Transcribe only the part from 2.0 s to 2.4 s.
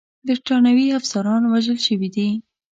دي.